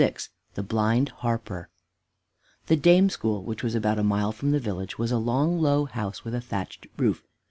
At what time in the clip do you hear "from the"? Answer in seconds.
4.31-4.59